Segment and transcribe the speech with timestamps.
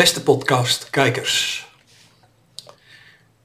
[0.00, 1.66] Beste podcast kijkers.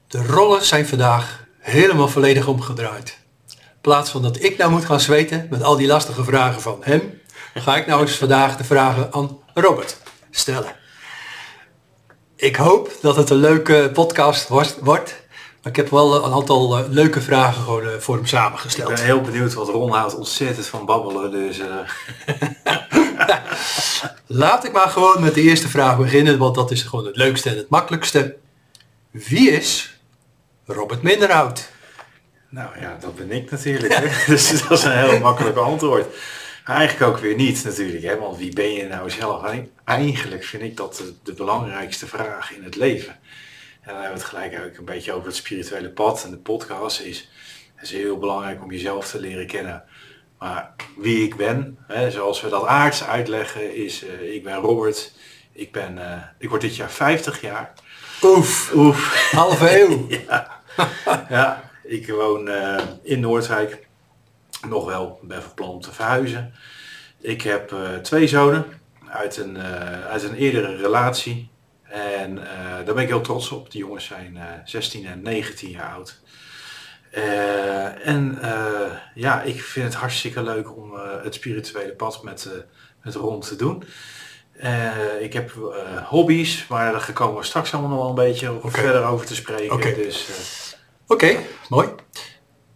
[0.08, 3.18] De rollen zijn vandaag helemaal volledig omgedraaid.
[3.48, 6.78] In plaats van dat ik nou moet gaan zweten met al die lastige vragen van
[6.80, 7.20] hem,
[7.54, 9.96] ga ik nou eens vandaag de vragen aan Robert
[10.30, 10.76] stellen.
[12.36, 14.82] Ik hoop dat het een leuke podcast wordt.
[15.66, 18.94] Maar ik heb wel een aantal eh, leuke vragen gewoon, eh, voor hem Ik samengesteld.
[18.94, 21.30] ben heel benieuwd, want Ron houdt ontzettend van babbelen.
[21.30, 21.66] Dus eh,
[24.26, 27.50] Laat ik maar gewoon met de eerste vraag beginnen, want dat is gewoon het leukste
[27.50, 28.36] en het makkelijkste.
[29.10, 29.98] Wie is
[30.66, 31.68] Robert Minderhout?
[32.48, 33.94] nou ja, dat ben ik natuurlijk.
[33.96, 34.06] Hè?
[34.32, 36.06] Dus dat is een heel makkelijk antwoord.
[36.64, 38.18] Eigenlijk ook weer niet natuurlijk, hè?
[38.18, 39.44] want wie ben je nou zelf?
[39.44, 43.12] Eigen- Eigenlijk vind ik dat de, de belangrijkste vraag in het leven.
[43.80, 46.36] En dan hebben we het gelijk eigenlijk een beetje over het spirituele pad en de
[46.36, 47.28] podcast is.
[47.74, 49.82] Het is heel belangrijk om jezelf te leren kennen.
[50.38, 55.12] Maar wie ik ben, hè, zoals we dat aards uitleggen, is eh, ik ben Robert.
[55.52, 57.72] Ik, ben, eh, ik word dit jaar 50 jaar.
[58.22, 59.30] Oef, Oef.
[59.30, 60.06] halve eeuw.
[60.26, 60.62] Ja,
[61.28, 63.86] ja ik woon eh, in Noordwijk.
[64.68, 66.54] Nog wel, ben van plan om te verhuizen.
[67.20, 68.64] Ik heb twee zonen
[69.08, 69.58] uit een,
[70.08, 71.50] uit een eerdere relatie.
[71.82, 72.34] En
[72.84, 73.70] daar ben ik heel trots op.
[73.70, 76.20] Die jongens zijn eh 16 en 19 jaar oud.
[77.10, 82.48] Eh, en eh, ja, ik vind het hartstikke leuk om eh, het spirituele pad met,
[83.02, 83.84] met Ron te doen.
[85.20, 85.52] Ik heb
[86.04, 89.74] hobby's, maar daar komen we straks allemaal nog wel een beetje verder over te spreken.
[89.74, 89.94] Oké.
[89.94, 90.28] Dus,
[91.06, 91.36] Oké,
[91.68, 91.88] mooi.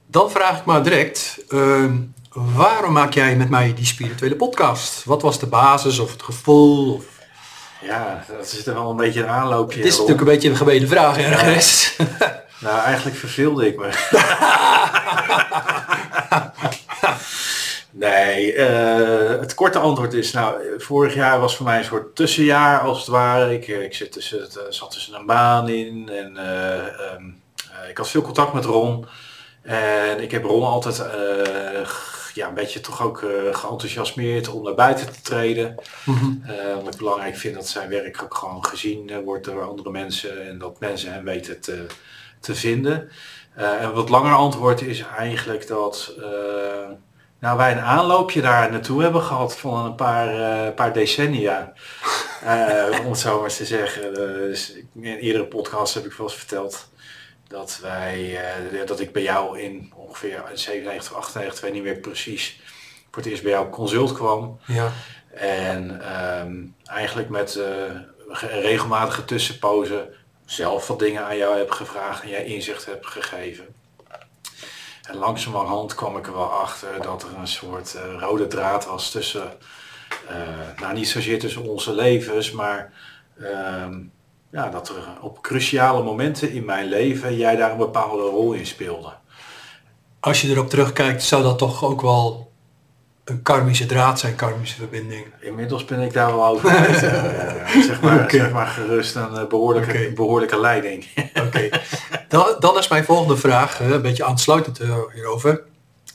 [0.06, 1.96] Dan vraag ik maar direct, ehm,
[2.32, 5.04] waarom maak jij met mij die spirituele podcast?
[5.04, 6.94] Wat was de basis of het gevoel?
[6.94, 7.04] Of...
[7.80, 9.78] ja, dat is er wel een beetje een aanloopje.
[9.78, 11.96] Het is natuurlijk een beetje een gemene vraag ergens.
[12.60, 13.88] Nou, eigenlijk verveelde ik me.
[17.90, 22.80] nee, eh, het korte antwoord is, nou, vorig jaar was voor mij een soort tussenjaar
[22.80, 23.54] als het ware.
[23.54, 27.24] Ik, eh, ik zit tussen, het, eh, zat tussen een baan in en eh, ehm,
[27.82, 29.06] eh, ik had veel contact met Ron.
[29.62, 31.02] En ik heb Ron altijd
[32.34, 35.74] ja, een beetje toch ook eh, geenthousiasmeerd om naar buiten te treden.
[36.78, 40.46] Omdat ik belangrijk vind dat zijn werk ook gewoon gezien eh, wordt door andere mensen
[40.48, 41.86] en dat mensen hem weten te,
[42.40, 43.10] te vinden.
[43.54, 46.14] En wat langer antwoord is eigenlijk dat
[47.38, 51.72] nou, wij een aanloopje daar naartoe hebben gehad van een paar, paar decennia.
[53.04, 54.14] Om het zo maar te zeggen.
[54.14, 56.88] Dus ik- in eerdere podcasts heb ik wel eens verteld
[57.50, 58.36] dat, wij,
[58.80, 62.60] eh, dat ik bij jou in ongeveer 97, 98, ik weet niet meer precies,
[63.10, 64.60] voor het eerst bij jou consult kwam.
[64.66, 64.92] Ja.
[65.34, 67.50] En ehm, eigenlijk met
[68.28, 70.08] ge- regelmatige tussenpozen
[70.44, 73.66] zelf wat dingen aan jou heb gevraagd en jij inzicht hebt gegeven.
[75.02, 79.10] En langzamerhand kwam ik er wel achter dat er een soort eh, rode draad was
[79.10, 79.52] tussen,
[80.80, 82.92] nou niet zozeer tussen onze levens, maar
[83.40, 84.00] ehm,
[84.52, 88.66] ja, dat er op cruciale momenten in mijn leven jij daar een bepaalde rol in
[88.66, 89.12] speelde.
[90.20, 92.50] Als je erop terugkijkt, zou dat toch ook wel
[93.24, 95.26] een karmische draad zijn, karmische verbinding.
[95.40, 96.98] Inmiddels ben ik daar wel over uit.
[97.86, 101.06] zeg, maar, zeg maar gerust een eh, behoorlijke, behoorlijke leiding.
[101.46, 101.68] Oké.
[102.28, 105.62] Dan, dan is mijn volgende vraag, eh, een beetje aansluitend eh, hierover.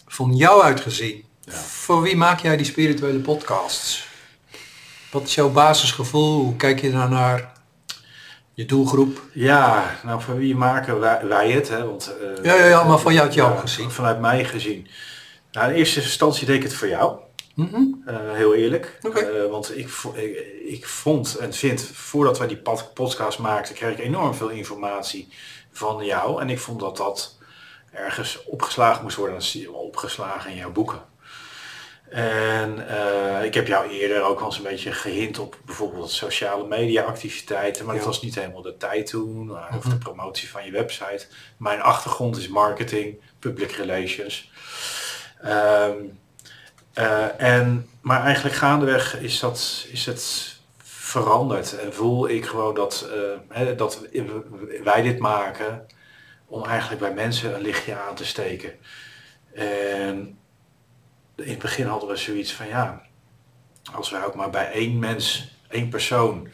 [0.07, 1.53] Van jou uitgezien, Ja.
[1.53, 4.07] voor wie maak jij die spirituele podcasts?
[5.11, 6.41] Wat is jouw basisgevoel?
[6.43, 7.53] Hoe kijk je daar naar
[8.55, 9.21] je doelgroep?
[9.33, 11.69] Ja, nou voor wie maken wij, wij het?
[11.69, 11.85] Hè?
[11.85, 13.91] Want, eh, Ja, ja, ja, maar vanuit jou ja, gezien.
[13.91, 14.87] Vanuit mij gezien.
[15.51, 17.19] Nou, in eerste instantie deed ik het voor jou.
[17.55, 17.81] Mhm.
[18.05, 18.99] Eh, heel eerlijk.
[19.13, 23.91] Eh, want ik, ik, ik vond en vind, voordat wij die pod- podcast maakten, kreeg
[23.91, 25.27] ik enorm veel informatie
[25.71, 26.41] van jou.
[26.41, 27.37] En ik vond dat dat
[27.91, 29.35] ergens opgeslagen moest worden.
[29.35, 31.01] Dat is opgeslagen in jouw boeken.
[32.09, 33.04] En eh,
[33.45, 37.85] ik heb jou eerder ook al eens een beetje gehint op bijvoorbeeld sociale media activiteiten.
[37.85, 38.09] Maar dat Ja.
[38.09, 39.49] was niet helemaal de tijd toen.
[39.49, 41.27] eh, Of de promotie van je website.
[41.57, 44.51] Mijn achtergrond is marketing, public relations.
[45.41, 45.97] Ehm,
[46.93, 50.53] eh, en, maar eigenlijk gaandeweg is, dat, is het
[50.83, 51.79] veranderd.
[51.79, 54.01] En voel ik gewoon dat, eh, hè, dat
[54.83, 55.85] wij dit maken
[56.47, 58.71] om eigenlijk bij mensen een lichtje aan te steken.
[59.53, 60.37] En
[61.35, 63.04] in het begin hadden we zoiets van ja,
[63.93, 66.47] als wij ook maar bij één mens, één persoon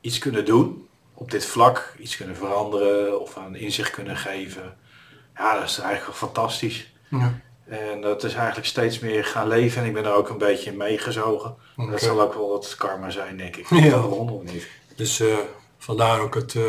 [0.00, 4.76] iets kunnen doen op dit vlak, iets kunnen veranderen of een inzicht kunnen geven.
[5.36, 6.92] Ja, dat is eigenlijk fantastisch.
[7.08, 7.40] Ja.
[7.64, 10.70] En dat is eigenlijk steeds meer gaan leven en ik ben er ook een beetje
[10.70, 11.54] in meegezogen.
[11.76, 13.68] Dat zal ook wel het karma zijn, denk ik.
[13.84, 14.02] Ja.
[14.02, 14.68] Of niet?
[14.96, 15.36] Dus eh,
[15.78, 16.62] vandaar ook het, eh,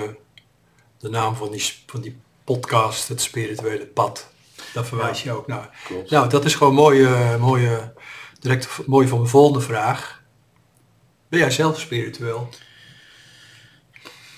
[1.00, 4.32] de naam van die, van die podcast, het spirituele pad.
[4.74, 5.70] Daar verwijs je ook naar.
[5.84, 6.10] Klopt.
[6.10, 7.78] Nou, dat is gewoon eh, mooi, eh,
[8.42, 10.24] direct mooi van mijn volgende vraag.
[11.28, 12.50] Ben jij zelf spiritueel?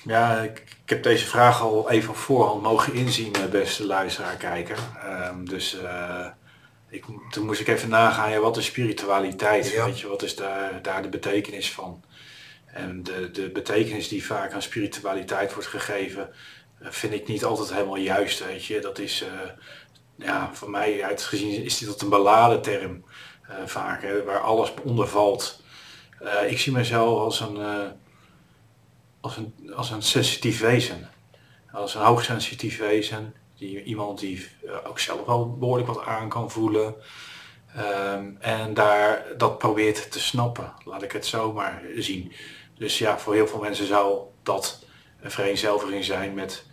[0.05, 4.35] Ja, ik, ik heb deze vraag al even op voorhand mogen inzien, eh, beste luisteraar,
[4.35, 4.77] kijker.
[5.03, 6.27] Ehm, dus uh,
[6.89, 9.71] ik, toen moest ik even nagaan, ja, wat is spiritualiteit?
[9.71, 9.85] Ja.
[9.85, 12.03] Weet je, wat is daar, daar de betekenis van?
[12.65, 16.29] En de, de betekenis die vaak aan spiritualiteit wordt gegeven,
[16.79, 18.79] eh, vind ik niet altijd helemaal juist, weet je.
[18.79, 19.25] Dat is,
[20.15, 23.03] ja, voor mij uitgezien is dit een beladen term
[23.65, 25.61] vaak, hè, waar alles onder valt.
[26.47, 27.57] ik zie mezelf als een
[29.23, 31.09] als een, als een sensitief wezen.
[31.71, 33.33] Als een hoogsensitief wezen.
[33.57, 34.47] Die, iemand die
[34.87, 36.95] ook zelf wel behoorlijk wat aan kan voelen.
[37.77, 40.73] Um, en daar dat probeert te snappen.
[40.85, 42.31] Laat ik het zo maar zien.
[42.77, 44.85] Dus ja, voor heel veel mensen zou dat
[45.21, 46.65] een vereenzelviging zijn met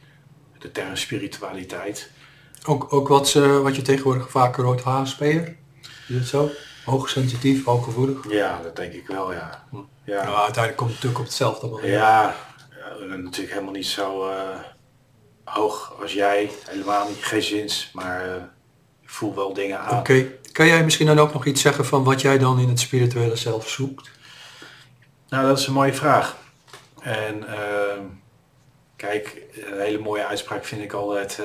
[0.58, 2.10] de term spiritualiteit.
[2.66, 5.56] Ook, ook wat, ze, wat je tegenwoordig vaker hoort, HSP'er?
[6.08, 6.50] Is het zo?
[6.84, 8.30] Hoogsensitief, hooggevoelig?
[8.30, 9.64] Ja, dat denk ik wel, ja.
[10.04, 11.66] Ja, nou, uiteindelijk komt het natuurlijk op hetzelfde.
[11.66, 12.34] Maar ja,
[12.70, 14.34] ja, natuurlijk helemaal niet zo uh,
[15.44, 16.50] hoog als jij.
[16.68, 18.34] Helemaal niet, geen zins, maar uh,
[19.02, 19.98] ik voel wel dingen aan.
[19.98, 20.38] Oké, okay.
[20.52, 23.36] kan jij misschien dan ook nog iets zeggen van wat jij dan in het spirituele
[23.36, 24.10] zelf zoekt?
[25.28, 26.36] Nou, dat is een mooie vraag.
[27.00, 28.02] En uh,
[28.96, 31.42] kijk, een hele mooie uitspraak vind ik altijd...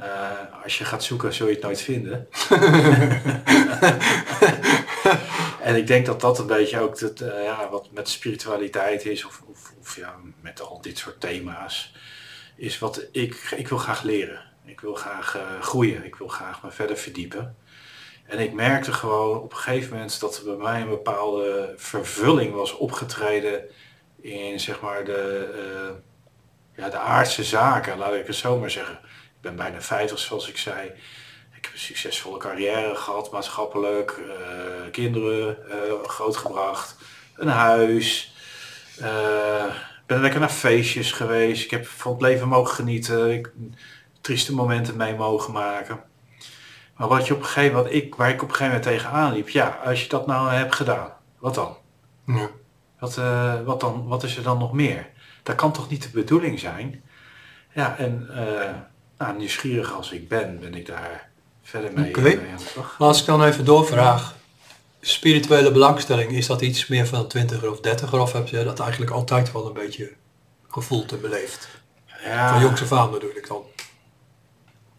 [0.00, 2.28] Uh, als je gaat zoeken, zul je het nooit vinden.
[5.68, 9.24] en ik denk dat dat een beetje ook het, uh, ja, wat met spiritualiteit is,
[9.24, 11.94] of, of, of, ja, met al dit soort thema's,
[12.56, 14.40] is wat ik, ik wil graag leren.
[14.64, 16.04] Ik wil graag uh, groeien.
[16.04, 17.56] Ik wil graag me verder verdiepen.
[18.26, 22.54] En ik merkte gewoon op een gegeven moment dat er bij mij een bepaalde vervulling
[22.54, 23.62] was opgetreden
[24.20, 25.94] in zeg maar de,
[26.76, 28.98] ja, de aardse zaken, laat ik het zo maar zeggen.
[29.44, 30.86] Ben bijna 50 zoals ik zei.
[31.56, 36.96] Ik heb een succesvolle carrière gehad, maatschappelijk, uh, kinderen uh, grootgebracht,
[37.36, 38.34] een huis.
[39.00, 39.74] Uh,
[40.06, 41.64] ben lekker naar feestjes geweest.
[41.64, 43.32] Ik heb van het leven mogen genieten.
[43.32, 43.52] Ik,
[44.20, 46.00] trieste momenten mee mogen maken.
[46.96, 49.32] Maar wat je op een gegeven moment, ik, waar ik op een gegeven moment tegenaan
[49.32, 51.76] liep, ja, als je dat nou hebt gedaan, wat dan?
[52.26, 52.50] Ja.
[52.98, 53.14] Wat,
[53.64, 54.06] wat dan?
[54.06, 55.10] wat is er dan nog meer?
[55.42, 57.02] Dat kan toch niet de bedoeling zijn?
[57.72, 58.28] Ja, en
[59.18, 61.30] nou, nieuwsgierig als ik ben, ben ik daar
[61.62, 62.22] verder mee, okay.
[62.22, 62.96] mee aan de slag.
[62.98, 64.34] Maar als ik dan even doorvraag,
[65.00, 69.10] spirituele belangstelling, is dat iets meer van 20 of 30 of heb je dat eigenlijk
[69.10, 70.12] altijd wel een beetje
[70.68, 71.68] gevoeld en beleefd?
[72.24, 73.62] Ja, Van jongs af aan bedoel ik dan.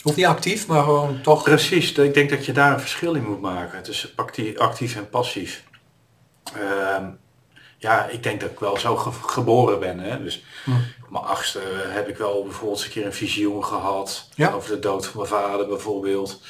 [0.02, 1.44] Hoeft niet actief, maar gewoon toch.
[1.44, 1.92] precies.
[1.92, 5.64] Ik denk dat je daar een verschil in moet maken tussen actief, actief en passief.
[6.54, 7.06] Ehm,
[7.86, 10.00] ja, ik denk dat ik wel zo ge- geboren ben.
[10.00, 10.24] Hè?
[10.24, 10.72] Dus Hm.
[11.04, 14.30] op mijn achtste heb ik wel bijvoorbeeld eens een keer een visioen gehad.
[14.36, 14.52] Ja.
[14.52, 16.42] Over de dood van mijn vader bijvoorbeeld.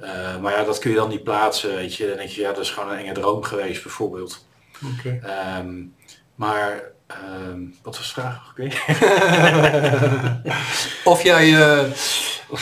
[0.00, 2.06] Eh, maar ja, dat kun je dan niet plaatsen, weet je.
[2.08, 4.46] Dan denk je, ja, dat is gewoon een enge droom geweest bijvoorbeeld.
[4.98, 5.18] Oké.
[5.22, 5.72] Ehm,
[6.34, 8.50] maar, ehm, wat was de vraag?
[8.50, 8.68] Oké.
[11.04, 11.90] Of jij eh,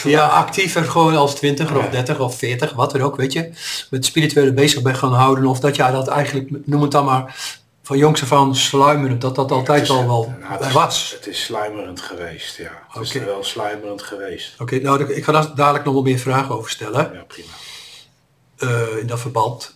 [0.03, 3.49] ja, actiever gewoon als 20 of 30 of 40, wat dan ook, weet je,
[3.89, 5.45] met spirituele bezig bent gaan houden.
[5.45, 7.35] Of dat jij dat eigenlijk, noem het dan maar,
[7.85, 11.11] van jongs af aan sluimerend, dat dat altijd is- al wel nou, het is- was.
[11.15, 12.71] Het is sluimerend geweest, ja.
[12.89, 14.61] Het is wel sluimerend geweest.
[14.61, 17.11] Oké, nou ik ga daar dadelijk nog wel meer vragen over stellen.
[17.13, 17.51] Ja, prima.
[18.57, 19.75] eh, in dat verband.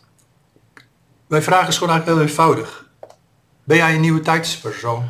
[1.27, 2.85] Mijn vraag is gewoon eigenlijk heel eenvoudig.
[3.63, 5.09] Ben jij een nieuwe tijdspersoon?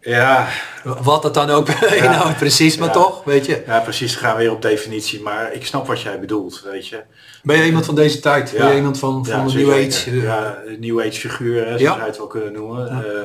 [0.00, 0.48] Ja,
[0.84, 1.68] Wat dat dan ook
[2.02, 2.94] inhoudt precies, maar Ja.
[2.94, 3.62] toch, weet je.
[3.66, 4.16] ja, precies.
[4.16, 5.22] Gaan we weer op definitie.
[5.22, 7.02] Maar ik snap wat jij bedoelt, weet je.
[7.44, 8.52] Ben jij iemand van deze tijd?
[8.56, 9.70] Ben jij iemand van, van de New.
[9.70, 10.10] Age?
[10.10, 11.96] eh, Ja, New Age figuur, hè, zoals Ja.
[11.96, 12.88] wij het wel kunnen noemen.
[12.88, 13.22] Eh,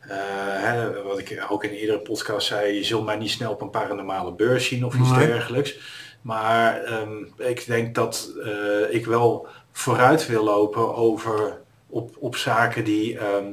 [0.00, 3.52] eh, hè, wat ik ook in een eerdere podcast zei, je zult mij niet snel
[3.52, 5.26] op een paranormale beurs zien of iets Nee.
[5.26, 5.74] dergelijks.
[6.22, 12.84] Maar ehm, ik denk dat eh, ik wel vooruit wil lopen over op, op zaken
[12.84, 13.44] die ehm,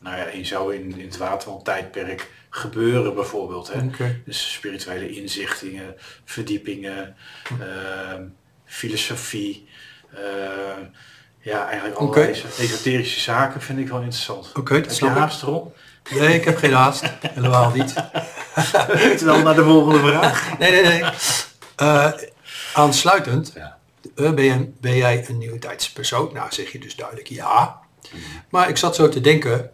[0.00, 3.72] nou ja, in zo in, in het waterland tijdperk gebeuren bijvoorbeeld.
[3.72, 3.80] Hè.
[4.24, 7.16] Dus spirituele inzichtingen, verdiepingen,
[7.60, 8.22] ehm,
[8.66, 9.68] filosofie.
[10.14, 10.80] ehm,
[11.40, 14.52] ja, eigenlijk allerlei esoterische zaken vind ik wel interessant.
[14.54, 15.72] Oké, dat Heb je haast erom?
[16.10, 17.02] Nee, ik heb geen haast.
[17.20, 17.94] Helemaal niet.
[19.18, 20.58] Terwijl naar de volgende vraag.
[20.58, 21.10] Nee, nee, nee.
[21.76, 22.12] Eh,
[22.74, 23.78] aansluitend, Ja.
[24.16, 26.30] eh, ben, jij, ben jij een nieuwe tijdspersoon?
[26.32, 27.78] Nou, zeg je dus duidelijk ja.
[28.50, 29.70] Maar ik zat zo te denken,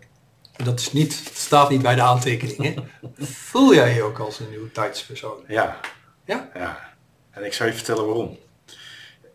[0.57, 2.91] en dat is niet, staat niet bij de aantekeningen.
[3.19, 5.45] Voel jij je ook als een nieuwe tijdspersoon?
[5.49, 5.81] Ja.
[6.25, 6.49] Ja?
[6.55, 6.91] Ja.
[7.31, 8.39] En ik zal je vertellen waarom.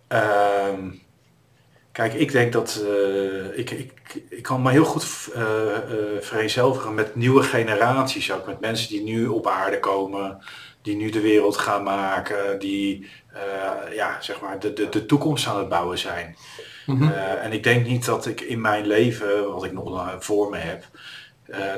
[0.08, 0.90] Ehm,
[1.92, 5.82] kijk, ik denk dat eh, ik, ik, ik kan me heel goed eh, eh,
[6.20, 10.44] vereenzelvigen met nieuwe generaties, ook met mensen die nu op aarde komen,
[10.82, 13.08] die nu de wereld gaan maken, die
[13.92, 16.36] ja, zeg maar de, de, de toekomst aan het bouwen zijn.
[16.86, 17.12] Mhm.
[17.14, 20.84] En ik denk niet dat ik in mijn leven, wat ik nog voor me heb,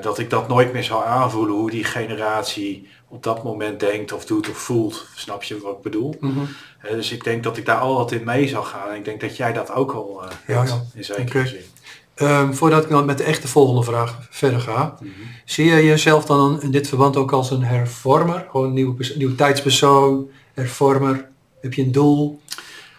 [0.02, 4.25] dat ik dat nooit meer zou aanvoelen hoe die generatie op dat moment denkt of
[4.25, 5.06] doet of voelt.
[5.16, 6.16] Snap je wat ik bedoel?
[6.20, 6.39] Mhm.
[6.82, 8.89] Eh, dus ik denk dat ik daar al wat in mee zou gaan.
[8.89, 10.84] En ik denk dat jij dat ook al uh, Ja, ja.
[10.94, 11.48] in zekere Oké.
[11.48, 12.54] zin.
[12.54, 14.98] Voordat ik dan met de echte volgende vraag verder ga.
[15.46, 18.46] Zie je jezelf dan in dit verband ook als een hervormer?
[18.51, 21.30] Gewoon een nieuwe, pers- nieuwe tijdspersoon, hervormer?
[21.62, 22.42] Heb je een doel?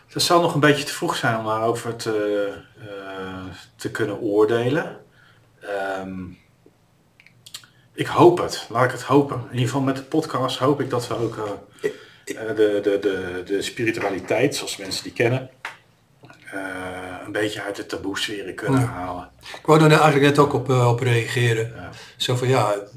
[0.08, 2.48] Het zal nog een beetje te vroeg zijn om daarover te,
[2.78, 2.86] eh,
[3.76, 4.96] te kunnen oordelen.
[5.60, 6.12] Ehm,
[7.94, 9.36] ik hoop het, laat ik het hopen.
[9.36, 11.90] In ieder geval met de podcast hoop ik dat we ook eh,
[12.36, 15.50] eh, de, de, de, de spiritualiteit, zoals mensen die kennen,
[16.52, 16.58] eh,
[17.24, 18.86] een beetje uit de taboe-sferen kunnen Ja.
[18.86, 19.30] halen.
[19.40, 21.72] Ik wou daar eigenlijk net ook op, op reageren.
[21.76, 21.90] Ja.
[22.16, 22.92] Zo van ja, het,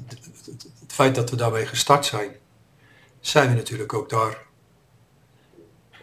[0.46, 2.30] het- het feit dat we daarmee gestart zijn,
[3.20, 4.42] zijn we natuurlijk ook daar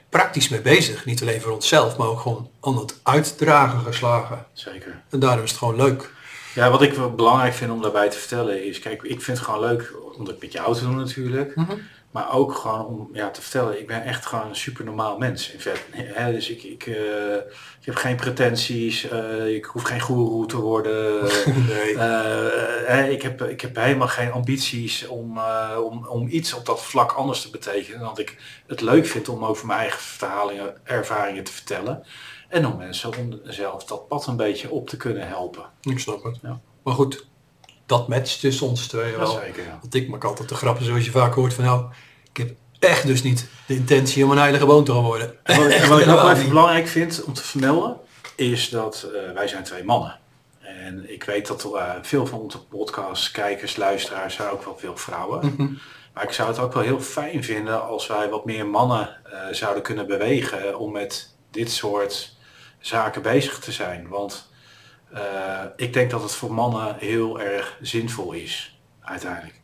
[0.09, 1.05] praktisch mee bezig.
[1.05, 4.45] Niet alleen voor onszelf, maar ook gewoon aan het uitdragen geslagen.
[4.53, 5.01] Zeker.
[5.09, 6.11] En daarom is het gewoon leuk.
[6.53, 9.47] Ja, wat ik wel belangrijk vind om daarbij te vertellen is, kijk, ik vind het
[9.47, 11.53] gewoon leuk om dat met jou te doen natuurlijk.
[12.11, 15.51] Maar ook gewoon om ja, te vertellen, ik ben echt gewoon een super normaal mens
[15.51, 15.85] in vet.
[16.15, 17.35] Dus ik, ik, eh,
[17.79, 21.21] ik heb geen pretenties, eh, ik hoef geen goeroe te worden.
[21.67, 21.97] Nee.
[21.97, 26.83] Eh, ik, heb, ik heb helemaal geen ambities om, eh, om, om iets op dat
[26.83, 27.99] vlak anders te betekenen.
[27.99, 28.37] Want ik
[28.67, 32.03] het leuk vind om over mijn eigen verhalingen, ervaringen te vertellen.
[32.49, 35.65] En om mensen om zelf dat pad een beetje op te kunnen helpen.
[35.81, 36.39] Ik snap het.
[36.41, 36.59] Ja.
[36.83, 37.27] Maar goed,
[37.91, 39.39] dat matcht tussen ons twee wel.
[39.43, 39.77] Zeker, ja.
[39.81, 41.85] Want ik maak altijd de grappen zoals je vaak hoort van nou,
[42.29, 45.35] ik heb echt dus niet de intentie om een heilige boom te gaan worden.
[45.43, 47.97] En wat, en wat ik ook helemaal wel even belangrijk vind om te vermelden,
[48.35, 50.19] is dat eh, wij zijn twee mannen.
[50.59, 54.97] En ik weet dat eh, veel van onze podcast, kijkers, luisteraars zijn ook wel veel
[54.97, 55.45] vrouwen.
[55.45, 55.73] Mhm.
[56.13, 59.39] Maar ik zou het ook wel heel fijn vinden als wij wat meer mannen eh,
[59.51, 62.35] zouden kunnen bewegen om met dit soort
[62.79, 64.07] zaken bezig te zijn.
[64.07, 64.50] Want
[65.13, 69.59] eh, ik denk dat het voor mannen heel erg zinvol is, uiteindelijk.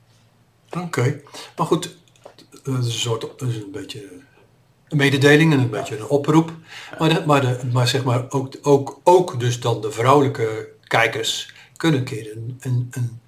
[0.77, 1.21] Oké,
[1.57, 1.97] maar goed,
[2.63, 4.07] dat is een soort, dat is een beetje
[4.87, 6.51] een mededeling en een beetje een oproep.
[6.99, 11.53] Maar, de, maar, de, maar zeg maar ook, ook, ook dus dan de vrouwelijke kijkers
[11.77, 13.21] kunnen een keer een, een, een,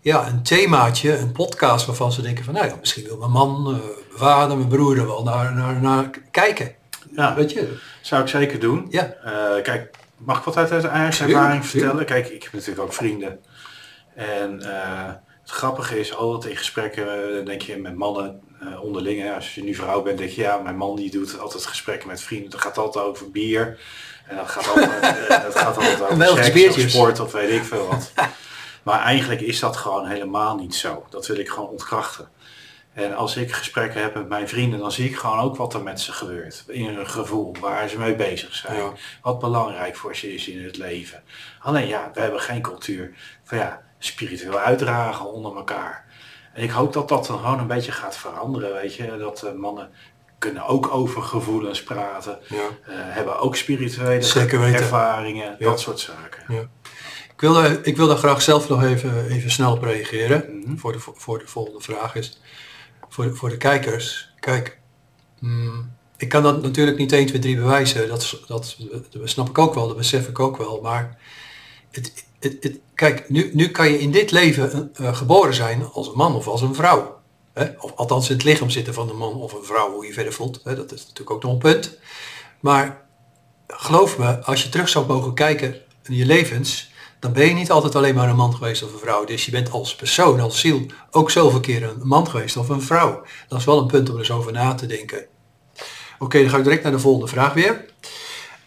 [0.00, 3.66] ja, een themaatje, een podcast waarvan ze denken van nou ja, misschien wil mijn man,
[3.66, 6.74] eh, mijn vader, mijn broer er wel naar, naar, naar kijken.
[7.16, 7.78] Ja, Weet je?
[8.02, 8.86] zou ik zeker doen.
[8.90, 9.04] Ja.
[9.04, 9.90] Eh, kijk,
[10.24, 12.04] mag ik wat uit eigen ervaring vertellen?
[12.04, 13.40] Kijk, ik heb natuurlijk ook vrienden.
[14.14, 15.12] En eh,
[15.42, 19.22] het grappige is altijd in gesprekken, eh, denk je met mannen eh, onderling.
[19.22, 22.08] Hè, als je nu vrouw bent, denk je ja, mijn man die doet altijd gesprekken
[22.08, 22.50] met vrienden.
[22.50, 23.78] Dat gaat altijd over bier.
[24.26, 26.00] En dat gaat altijd, dat gaat altijd
[26.30, 28.12] over seks of sport of weet ik veel wat.
[28.82, 31.06] Maar eigenlijk is dat gewoon helemaal niet zo.
[31.10, 32.28] Dat wil ik gewoon ontkrachten.
[32.94, 35.82] En als ik gesprekken heb met mijn vrienden, dan zie ik gewoon ook wat er
[35.82, 36.64] met ze gebeurt.
[36.66, 38.76] In hun gevoel, waar ze mee bezig zijn.
[38.76, 38.92] Ja.
[39.22, 41.22] Wat belangrijk voor ze is in het leven.
[41.60, 46.04] Alleen ja, we hebben geen cultuur van ja, spiritueel uitdragen onder elkaar.
[46.52, 49.16] En ik hoop dat dat dan gewoon een beetje gaat veranderen, weet je.
[49.18, 49.90] Dat eh, mannen
[50.38, 52.38] kunnen ook over gevoelens praten.
[52.48, 52.56] Ja.
[52.56, 55.64] eh, hebben ook spirituele ervaringen, Ja.
[55.68, 56.42] dat soort zaken.
[56.48, 56.68] Ja.
[57.34, 60.60] Ik wil, daar, ik wil daar graag zelf nog even, even snel op reageren.
[60.64, 60.76] Mhm.
[60.76, 62.40] voor, de, voor de volgende vraag is.
[63.14, 64.32] Voor voor de kijkers.
[64.40, 64.78] Kijk,
[65.38, 68.08] mm, ik kan dat natuurlijk niet 1, 2, 3 bewijzen.
[68.08, 68.76] Dat, dat,
[69.24, 70.80] snap ik ook wel, dat besef ik ook wel.
[70.80, 71.18] Maar
[71.90, 76.08] het, het, het, kijk, nu, nu kan je in dit leven eh, geboren zijn als
[76.08, 77.20] een man of als een vrouw.
[77.52, 77.66] Hè?
[77.78, 80.32] Of althans in het lichaam zitten van een man of een vrouw, hoe je verder
[80.32, 80.60] voelt.
[80.64, 80.74] Hè?
[80.74, 81.98] Dat is natuurlijk ook nog een punt.
[82.60, 83.06] Maar
[83.66, 86.92] geloof me, als je terug zou mogen kijken in je levens,
[87.24, 89.24] dan ben je niet altijd alleen maar een man geweest of een vrouw.
[89.24, 92.82] Dus je bent als persoon, als ziel, ook zoveel keer een man geweest of een
[92.82, 93.22] vrouw.
[93.48, 95.26] Dat is wel een punt om er eens over na te denken.
[96.18, 97.84] Oké, dan ga ik direct naar de volgende vraag weer.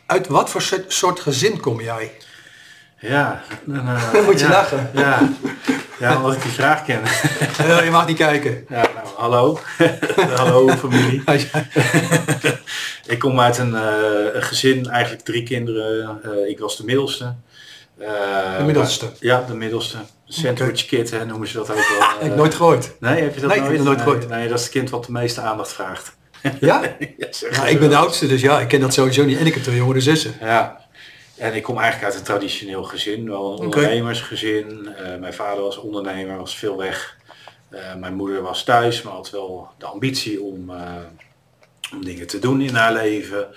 [0.05, 2.11] Uit wat voor soort- gezin kom jij?
[2.99, 4.89] Ja, dan, eh, Dan moet je ja, lachen.
[4.93, 5.29] Ja,
[5.99, 7.01] ja, omdat ik die vraag ken.
[7.85, 8.65] Je mag niet kijken.
[8.69, 9.59] Ja, nou, hallo.
[10.35, 11.23] hallo familie.
[13.05, 16.19] ik kom uit een, eh, een gezin, eigenlijk drie kinderen.
[16.23, 17.35] Eh, ik was de middelste.
[17.99, 19.05] Eh, De middelste.
[19.05, 19.97] maar- ja, de middelste.
[20.25, 22.07] Sandwich kid hè, noemen ze dat ook wel.
[22.19, 22.91] Heb ik nooit gehoord.
[22.99, 23.75] Nee, heb je dat Nee, ik nooit?
[23.77, 24.29] heb nooit nee, gehoord.
[24.29, 26.15] Nee, dat is het kind wat de meeste aandacht vraagt.
[26.59, 26.81] Ja?
[27.17, 27.27] ja,
[27.57, 29.39] maar ik ben de oudste, dus ja, ik ken dat sowieso niet.
[29.39, 30.35] En ik heb twee jongere zussen.
[30.41, 30.85] Ja,
[31.37, 34.89] en ik kom eigenlijk uit een traditioneel gezin, wel een ondernemersgezin.
[34.97, 37.17] Eh, mijn vader was ondernemer, was veel weg.
[37.69, 40.71] Eh, mijn moeder was thuis, maar had wel de ambitie om,
[41.93, 43.47] om dingen te doen in haar leven.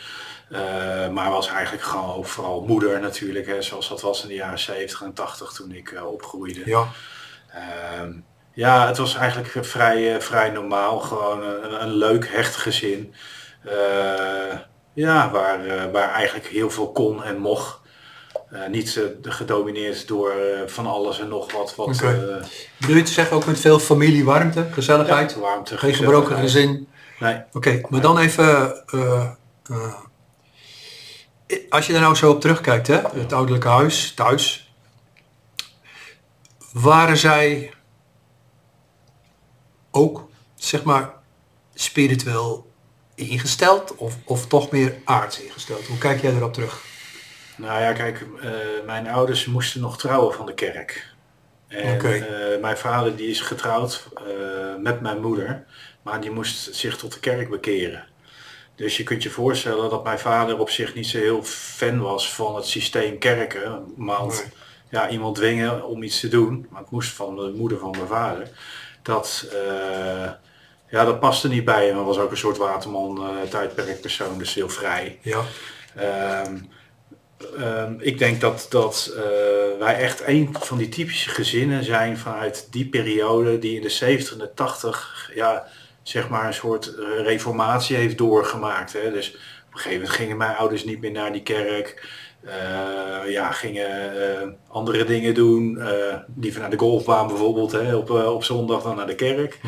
[0.50, 4.34] Eh, maar was eigenlijk gewoon ook vooral moeder natuurlijk, hè, zoals dat was in de
[4.34, 6.62] jaren 70 en 80 toen ik eh, opgroeide.
[6.64, 6.88] Ja.
[7.52, 8.12] Ehm,
[8.52, 10.98] ja, het was eigenlijk vrij, eh, vrij normaal.
[10.98, 13.14] Gewoon een, een leuk, hecht gezin.
[14.94, 17.78] Ja, waar, waar eigenlijk heel veel kon en mocht.
[18.68, 20.32] Niet gedomineerd door
[20.66, 21.74] van alles en nog wat.
[21.74, 22.12] wat eh,
[22.78, 25.32] Bedoel je te zeggen ook met veel familie, warmte, gezelligheid?
[25.32, 26.88] ja, warmte, Geen gebroken gezin?
[27.20, 28.82] Nee, Oké, maar dan even...
[31.68, 34.72] als je daar nou zo op terugkijkt, hè, het ouderlijke huis, thuis.
[36.72, 37.72] Waren zij
[39.90, 41.12] ook, zeg maar,
[41.74, 42.70] spiritueel
[43.14, 45.86] ingesteld of, of toch meer aards ingesteld?
[45.86, 46.82] Hoe kijk jij erop terug?
[47.56, 48.50] Nou ja, kijk, eh,
[48.86, 51.08] mijn ouders moesten nog trouwen van de kerk.
[51.68, 52.08] En Oké.
[52.08, 54.24] eh, mijn vader die is getrouwd eh,
[54.82, 55.64] met mijn moeder,
[56.02, 58.06] maar die moest zich tot de kerk bekeren.
[58.80, 62.32] Dus je kunt je voorstellen dat mijn vader op zich niet zo heel fan was
[62.32, 63.84] van het systeem kerken.
[63.96, 64.28] Nee.
[64.90, 68.06] ja, iemand dwingen om iets te doen, maar het moest van de moeder van mijn
[68.06, 68.48] vader.
[69.02, 70.30] Dat, eh,
[70.90, 71.96] ja, dat paste niet bij hem.
[71.96, 75.18] Hij was ook een soort waterman eh tijdperkpersoon, dus heel vrij.
[75.22, 75.42] Ja,
[75.96, 76.56] Ehm,
[77.58, 79.22] ehm, ik denk dat, dat eh,
[79.78, 84.32] wij echt een van die typische gezinnen zijn vanuit die periode die in de 70
[84.32, 85.66] en de 80 ja,
[86.02, 88.92] zeg maar een soort eh, reformatie heeft doorgemaakt.
[88.92, 89.10] Hè.
[89.10, 89.36] Dus op
[89.72, 92.08] een gegeven moment gingen mijn ouders niet meer naar die kerk.
[92.44, 95.78] Eh, ja, gingen eh, andere dingen doen.
[95.80, 99.60] eh liever naar de golfbaan bijvoorbeeld hè, op, op zondag dan naar de kerk.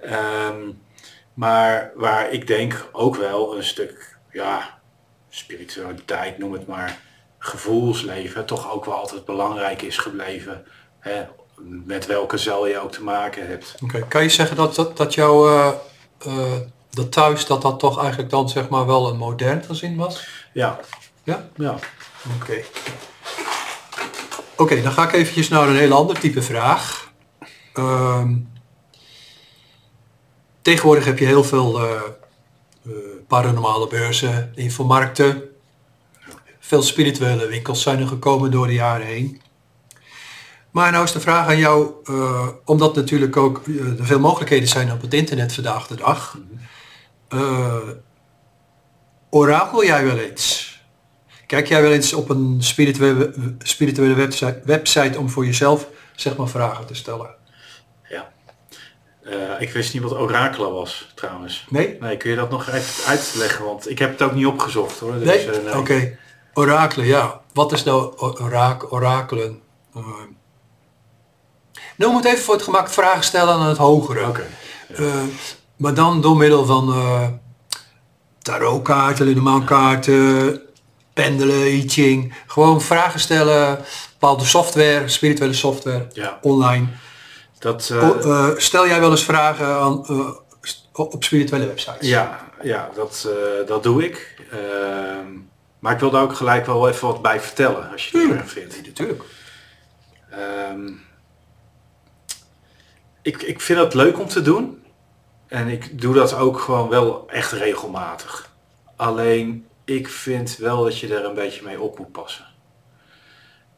[0.00, 0.70] Ehm,
[1.34, 4.78] maar waar ik denk ook wel een stuk, ja,
[5.28, 6.98] spiritualiteit, noem het maar,
[7.38, 10.66] gevoelsleven, toch ook wel altijd belangrijk is gebleven.
[10.98, 11.26] Hè?
[11.64, 13.74] Met welke cel je ook te maken hebt.
[13.82, 14.06] oké.
[14.08, 15.72] Kan je zeggen dat, dat, dat jouw eh,
[16.18, 16.52] eh,
[16.90, 20.28] dat thuis, dat dat toch eigenlijk dan zeg maar wel een modern gezin was?
[20.52, 20.80] Ja,
[21.24, 21.48] Ja?
[21.56, 21.74] ja.
[22.40, 22.62] Oké.
[24.56, 27.12] Oké, dan ga ik eventjes naar een heel ander type vraag.
[27.72, 28.34] Ehm,
[30.62, 32.00] tegenwoordig heb je heel veel eh,
[33.26, 35.42] paranormale beurzen, infomarkten.
[36.58, 39.40] Veel spirituele winkels zijn er gekomen door de jaren heen.
[40.76, 44.68] Maar nou is de vraag aan jou, eh, omdat natuurlijk ook eh, er veel mogelijkheden
[44.68, 46.38] zijn op het internet vandaag de dag.
[47.28, 47.76] Eh,
[49.30, 50.74] orakel jij wel eens?
[51.46, 56.48] Kijk jij wel eens op een spirituele, spirituele website, website om voor jezelf zeg maar
[56.48, 57.34] vragen te stellen?
[58.08, 58.28] ja.
[59.58, 61.66] Ik wist niet wat orakelen was trouwens.
[61.68, 61.96] Nee?
[62.00, 63.64] Nee, kun je dat nog even uitleggen?
[63.64, 65.18] Want ik heb het ook niet opgezocht hoor.
[65.18, 65.76] Dus, Nee?
[65.76, 66.18] Oké.
[66.54, 67.40] Orakelen, ja.
[67.52, 69.60] Wat is nou o- orak orakelen?
[71.96, 74.26] Nou, we moeten even voor het gemak vragen stellen aan het hogere.
[74.28, 74.46] Oké.
[74.96, 75.04] Eh,
[75.76, 77.28] maar dan door middel van eh
[78.42, 80.60] tarotkaarten, Lenormand-kaarten,
[81.12, 82.34] pendelen, I Ching.
[82.46, 83.78] Gewoon vragen stellen,
[84.12, 86.86] bepaalde software, spirituele software, Ja, online.
[87.58, 87.90] dat...
[87.92, 90.06] eh, O- stel jij wel eens vragen aan,
[90.92, 92.08] op spirituele websites?
[92.08, 93.28] Ja, ja dat,
[93.66, 94.42] dat doe ik.
[94.50, 95.26] Ehm,
[95.78, 98.50] maar ik wil daar ook gelijk wel even wat bij vertellen, als je het erg
[98.50, 98.86] vindt.
[98.86, 99.22] Natuurlijk.
[100.30, 100.88] Ehm,
[103.26, 104.82] ik, ik vind het leuk om te doen.
[105.48, 108.50] En ik doe dat ook gewoon wel echt regelmatig.
[108.96, 112.44] Alleen, ik vind wel dat je er een beetje mee op moet passen.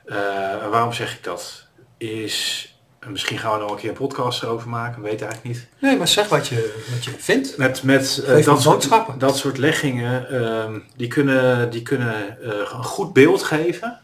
[0.04, 1.66] En waarom zeg ik dat?
[1.96, 5.68] Is, en misschien gaan we nog een keer een podcast erover maken, weet eigenlijk niet.
[5.80, 7.56] Nee, maar zeg wat je, wat je vindt.
[7.56, 12.84] Met, met eh, dat, soort, dat soort leggingen, ehm, die kunnen, die kunnen eh, een
[12.84, 14.00] goed beeld geven.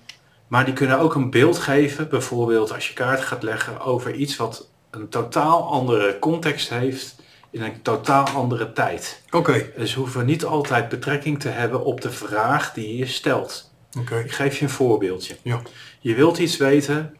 [0.49, 4.37] Maar die kunnen ook een beeld geven, bijvoorbeeld als je kaart gaat leggen over iets
[4.37, 7.17] wat een totaal andere context heeft
[7.51, 9.23] in een totaal andere tijd.
[9.31, 13.73] Oké, Dus hoeven niet altijd betrekking te hebben op de vraag die je stelt.
[13.99, 14.19] oké.
[14.19, 15.37] Ik geef je een voorbeeldje.
[15.43, 15.61] Ja.
[16.01, 17.17] Je wilt iets weten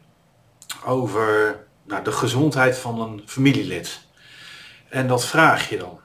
[0.85, 3.99] over nou, de gezondheid van een familielid.
[4.89, 5.99] En dat vraag je dan.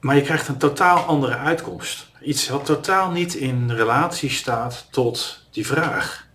[0.00, 2.06] Maar je krijgt een totaal andere uitkomst.
[2.22, 6.26] Iets wat totaal niet in relatie staat tot die vraag.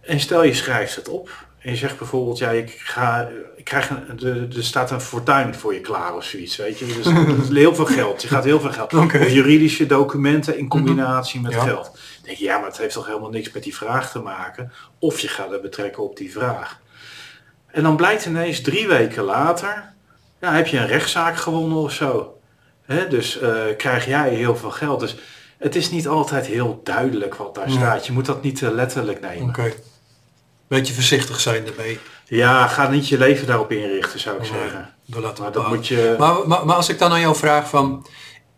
[0.00, 1.30] En stel je schrijft het op.
[1.62, 4.20] En je zegt bijvoorbeeld, ja, ik, ga, ik krijg een,
[4.56, 6.86] er, staat een fortuin voor je klaar of zoiets, weet je.
[6.86, 8.22] Dus dat is heel veel geld.
[8.22, 8.94] Je gaat heel veel geld.
[8.94, 11.60] Of juridische documenten in combinatie met Ja.
[11.62, 11.84] geld.
[11.84, 14.72] Dan denk je, ja, maar het heeft toch helemaal niks met die vraag te maken.
[14.98, 16.80] Of je gaat het betrekken op die vraag.
[17.66, 19.92] En dan blijkt ineens drie weken later,
[20.40, 22.36] ja, heb je een rechtszaak gewonnen of zo.
[23.08, 25.00] Dus eh, krijg jij heel veel geld.
[25.00, 25.16] Dus
[25.58, 27.74] het is niet altijd heel duidelijk wat daar Ja.
[27.74, 28.06] staat.
[28.06, 29.48] Je moet dat niet te letterlijk nemen.
[29.48, 29.72] Oké.
[30.72, 31.98] Beetje voorzichtig zijn ermee.
[32.24, 34.94] Ja, ga niet je leven daarop inrichten, zou ik zeggen.
[35.06, 36.14] we laten Maar dat moet je...
[36.18, 38.06] Maar, maar, maar als ik dan aan jou vraag van,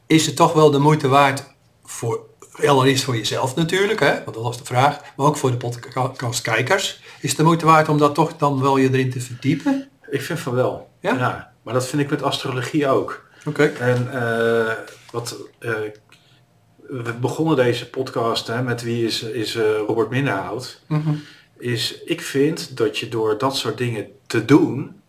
[0.07, 1.45] is het toch wel de moeite waard
[1.85, 2.21] voor,
[2.67, 7.01] allereerst voor jezelf natuurlijk, hè, want dat was de vraag, maar ook voor de podcastkijkers,
[7.21, 9.89] is het de moeite waard om dat toch dan wel je erin te verdiepen?
[10.11, 10.91] Ik vind van wel.
[11.01, 11.53] Ja?
[11.63, 13.29] Maar dat vind ik met astrologie ook.
[13.45, 13.65] Oké.
[13.65, 14.73] En eh,
[15.11, 15.71] wat, eh,
[16.89, 20.81] we begonnen deze podcast hè, met wie is, is eh, Robert Minderhout.
[21.59, 25.03] Is ik vind dat je door dat soort dingen te doen,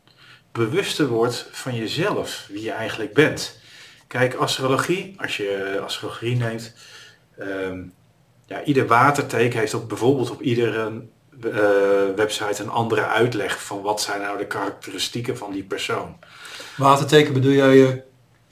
[0.51, 3.59] bewuster wordt van jezelf, wie je eigenlijk bent.
[4.07, 6.73] Kijk, astrologie, als je astrologie neemt,
[7.37, 7.83] ehm,
[8.45, 11.03] ja, ieder waterteken heeft op, bijvoorbeeld op iedere
[11.41, 16.17] eh, website een andere uitleg van wat zijn nou de karakteristieken van die persoon.
[16.77, 18.01] Waterteken bedoel jij je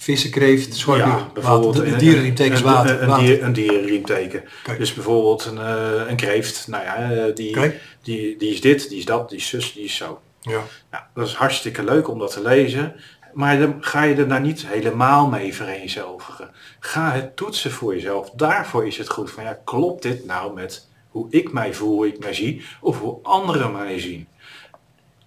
[0.04, 1.08] vissen, kreeft, schorpioen?
[1.10, 3.02] Ja, bijvoorbeeld Water, de, de een- dierenriemteken is een- water.
[3.02, 3.26] Een, water.
[3.26, 4.44] dier, een dierenriemteken.
[4.64, 4.78] Kijk.
[4.78, 7.58] Dus bijvoorbeeld een, eh, een kreeft, nou ja, eh, die,
[8.02, 10.22] die, die is dit, die is dat, die is zus, die is zo.
[10.42, 10.62] Ja.
[10.92, 12.96] Nou, dat is hartstikke leuk om dat te lezen.
[13.34, 16.50] Maar dan ga je er nou niet helemaal mee vereenzelvigen.
[16.80, 18.30] Ga het toetsen voor jezelf.
[18.30, 19.32] Daarvoor is het goed.
[19.32, 23.00] Van ja, klopt dit nou met hoe ik mij voel, hoe ik mij zie, of
[23.00, 24.28] hoe anderen mij zien?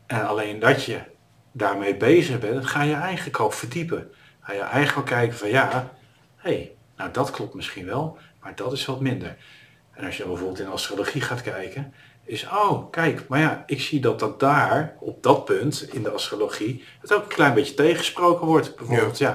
[0.06, 0.98] En alleen dat je
[1.52, 4.10] daarmee bezig bent, ga je eigenlijk al verdiepen.
[4.46, 5.90] Ga je eigenlijk kijken van ja,
[6.36, 9.36] hé, hey, nou dat klopt misschien wel, maar dat is wat minder.
[9.92, 11.92] En als je bijvoorbeeld in astrologie gaat kijken,
[12.24, 16.10] is oh, kijk, maar ja, ik zie dat dat daar, op dat punt in de
[16.10, 18.76] astrologie, het ook een klein beetje tegensproken wordt.
[18.76, 19.32] Bijvoorbeeld, ja,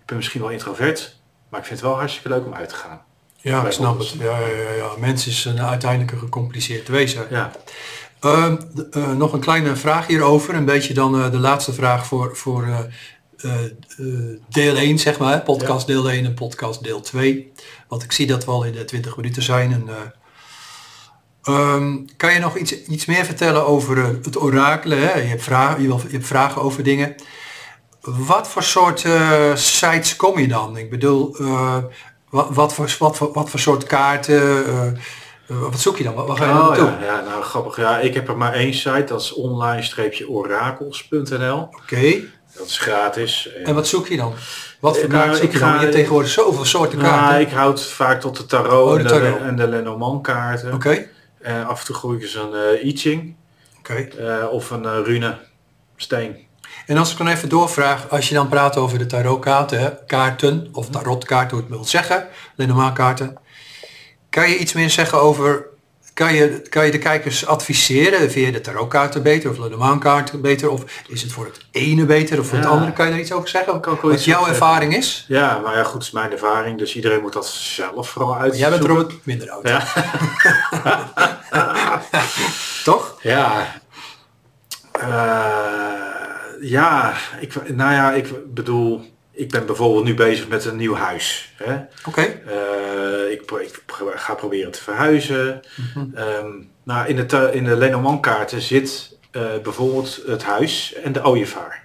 [0.00, 1.16] ik ben misschien wel introvert,
[1.48, 3.02] maar ik vind het wel hartstikke leuk om uit te gaan.
[3.36, 4.08] Ja, ik snap het.
[4.10, 4.88] Ja, ja, ja, ja.
[4.98, 7.26] Mens is een uiteindelijk een gecompliceerd wezen.
[7.30, 7.50] Ja,
[8.20, 10.54] d- eh, nog een kleine vraag hierover.
[10.54, 12.78] Een beetje dan eh, de laatste vraag voor, voor eh,
[14.48, 15.42] deel 1, zeg maar.
[15.42, 17.52] Podcast deel 1 en podcast deel 2.
[17.88, 19.72] Want ik zie dat we al in de 20 minuten zijn.
[19.72, 19.94] En, eh,
[21.54, 24.98] ehm, kan je nog iets, iets meer vertellen over eh, het orakelen?
[24.98, 25.18] Hè?
[25.18, 27.14] Je, hebt vragen, je, wil- je hebt vragen over dingen.
[28.00, 30.76] Wat voor soort eh, sites kom je dan?
[30.76, 31.76] Ik bedoel, eh,
[32.30, 34.40] wat, wat, voor, wat, voor, wat voor soort kaarten?
[34.66, 34.92] eh, eh,
[35.60, 36.14] wat zoek je dan?
[36.14, 36.86] Wat, ga je Oh, naartoe?
[36.86, 37.76] ja, ja, nou grappig.
[37.76, 41.68] Ja, ik heb er maar één site, dat is online-orakels.nl.
[41.82, 42.20] Oké.
[42.58, 43.50] Dat is gratis.
[43.64, 44.34] En wat zoek je dan?
[44.80, 47.40] Wat voor Eh, nou, kaart zoek ik ga- Je hebt tegenwoordig zoveel soorten Nou, kaarten.
[47.40, 49.40] ik houd vaak tot de tarot, Oh, de en, de, tarot.
[49.40, 50.74] en de Lenormand kaarten.
[50.74, 51.06] Oké.
[51.40, 53.34] En af en toe gooi ik eens een eh I Ching
[53.78, 53.94] Oké.
[53.94, 55.38] eh, of een eh, rune
[55.96, 56.36] steen.
[56.86, 60.88] En als ik dan even doorvraag, als je dan praat over de tarotkaarten, kaarten of
[60.90, 63.38] tarotkaarten, hoe je het wilt zeggen, Lenormand kaarten,
[64.30, 65.66] kan je iets meer zeggen over,
[66.18, 70.40] kan je, kan je de kijkers adviseren, vind je de tarotkaarten beter of Lenormand kaarten
[70.40, 73.20] beter, of is het voor het ene beter of voor het andere, kan je daar
[73.20, 73.80] iets over zeggen?
[73.80, 75.24] Kan Wat jouw ervaring is?
[75.28, 78.58] Ja, maar ja, goed, het is mijn ervaring, dus iedereen moet dat zelf vooral uit.
[78.58, 79.84] Jij bent Robert minder oud, Ja.
[82.84, 83.18] toch?
[83.22, 83.74] Ja.
[84.92, 85.06] Eh,
[86.60, 91.54] ja, ik, nou ja, ik bedoel, ik ben bijvoorbeeld nu bezig met een nieuw huis.
[92.06, 92.20] Oké.
[92.20, 93.42] Eh, ik,
[94.14, 95.60] ga proberen te verhuizen.
[96.14, 96.46] Ehm,
[96.84, 101.24] nou, in de, te- in de Lenormand kaarten zit eh, bijvoorbeeld het huis en de
[101.24, 101.84] ooievaar.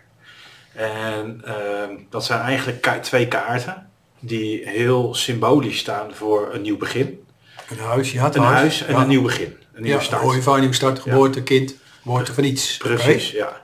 [0.74, 3.90] En ehm, dat zijn eigenlijk ka- twee kaarten
[4.20, 7.24] die heel symbolisch staan voor een nieuw begin.
[7.70, 9.02] Een huis, ja, het Een huis en ja.
[9.02, 9.58] een nieuw begin.
[9.74, 10.22] Een nieuwe Ja, start.
[10.22, 12.78] een ooievaar, nieuwe start, geboorte, kind, geboorte van iets.
[12.78, 13.62] Precies, ja.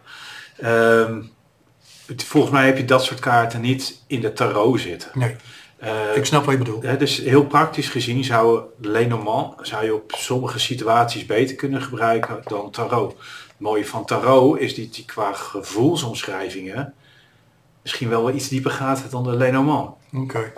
[0.57, 1.21] Ehm,
[2.09, 5.09] het- volgens mij heb je dat soort kaarten niet in de tarot zitten.
[5.13, 5.35] Nee,
[5.77, 6.83] Eh, ik snap wat je bedoelt.
[6.83, 12.39] Hè, dus heel praktisch gezien zou Lenormand zou je op sommige situaties beter kunnen gebruiken
[12.43, 13.11] dan tarot.
[13.11, 16.93] Het mooie van tarot is dat die qua gevoelsomschrijvingen
[17.81, 19.89] misschien wel wel iets dieper gaat dan de Lenormand.
[20.13, 20.53] Oké.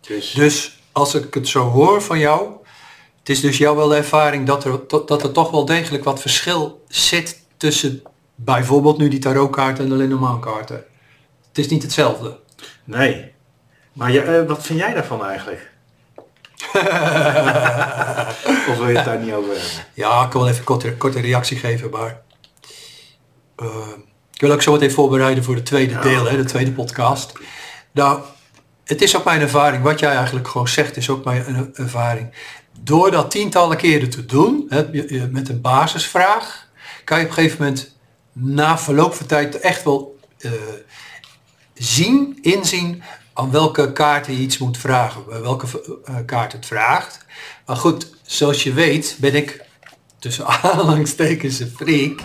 [0.00, 2.48] Dus, Dus als ik het zo hoor van jou,
[3.18, 6.20] het is dus jouw wel de ervaring dat er, dat er toch wel degelijk wat
[6.20, 8.02] verschil zit tussen
[8.40, 10.84] bijvoorbeeld nu die tarotkaarten en de Lenormand kaarten.
[11.48, 12.38] Het is niet hetzelfde.
[12.84, 13.32] nee.
[13.92, 15.70] Maar ja, eh, wat vind jij daarvan eigenlijk?
[18.68, 19.70] of wil je het daar niet over hebben?
[19.94, 22.20] Ja, ik wel even een korte, korte reactie geven, maar
[23.56, 23.86] eh,
[24.34, 26.00] ik wil ook zo meteen voorbereiden voor de tweede Ja.
[26.00, 27.32] deel, hè, de tweede podcast.
[27.92, 28.20] Nou,
[28.84, 29.82] het is ook mijn ervaring.
[29.82, 32.30] Wat jij eigenlijk gewoon zegt is ook mijn ervaring.
[32.80, 36.66] Door dat tientallen keren te doen, hè, je- je- met een basisvraag,
[37.04, 37.96] kan je op een gegeven moment
[38.40, 40.50] na verloop van tijd echt wel eh,
[41.74, 47.24] zien, inzien aan welke kaart je iets moet vragen, welke eh, kaart het vraagt.
[47.66, 49.64] Maar goed, zoals je weet ben ik
[50.18, 52.20] tussen aanhalingstekens een freak.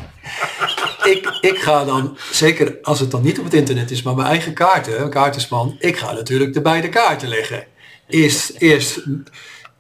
[1.04, 4.28] Ik, ik ga dan, zeker als het dan niet op het internet is, maar mijn
[4.28, 7.65] eigen kaarten, kaartensman, ik ga natuurlijk de beide kaarten leggen.
[8.08, 9.02] Eerst, eerst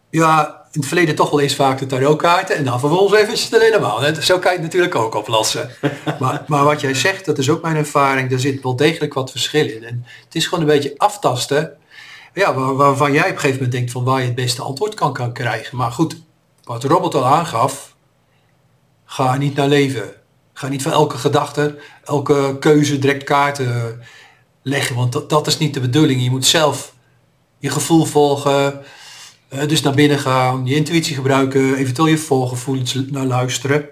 [0.09, 3.57] ja, in het verleden toch wel eens vaak de tarotkaarten en dan vervolgens eventjes de
[3.57, 4.01] Lenormand.
[4.01, 4.21] hè.
[4.21, 5.69] Zo kan je het natuurlijk ook oplossen.
[6.19, 9.31] Maar, maar wat jij zegt, dat is ook mijn ervaring, daar zit wel degelijk wat
[9.31, 9.83] verschil in.
[9.83, 11.71] En het is gewoon een beetje aftasten,
[12.33, 14.93] ja, waar- waarvan jij op een gegeven moment denkt van waar je het beste antwoord
[14.93, 15.77] kan, kan krijgen.
[15.77, 16.15] Maar goed,
[16.63, 17.95] wat Robert al aangaf,
[19.05, 20.11] ga niet naar leven.
[20.53, 24.01] Ga niet van elke gedachte, elke keuze direct kaarten
[24.61, 26.23] leggen, want dat, dat is niet de bedoeling.
[26.23, 26.93] Je moet zelf
[27.59, 28.81] je gevoel volgen,
[29.53, 33.85] Eh, dus naar binnen gaan, je intuïtie gebruiken, eventueel je volgevoelens naar luisteren.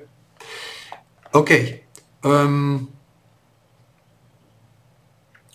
[1.31, 1.79] Oké.
[2.21, 2.75] ehm,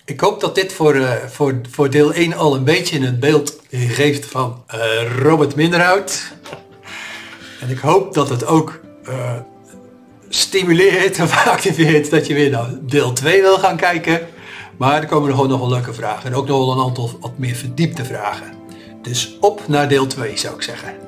[0.05, 3.61] ik hoop dat dit voor, eh, voor, voor deel 1 al een beetje een beeld
[3.71, 4.81] geeft van eh,
[5.23, 6.33] Robert Minderhout.
[7.61, 8.81] En ik hoop dat het ook
[10.29, 14.27] stimuleert of activeert dat je weer naar deel 2 wil gaan kijken.
[14.77, 16.31] Maar er komen gewoon nog wel leuke vragen.
[16.31, 18.56] En ook nog wel een aantal wat meer verdiepte vragen.
[19.07, 21.06] Dus op naar deel 2 zou ik zeggen.